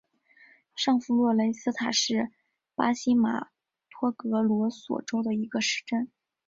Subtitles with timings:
[0.75, 2.31] 上弗洛雷斯塔是
[2.73, 3.49] 巴西马
[3.91, 6.09] 托格罗索州的一个市镇。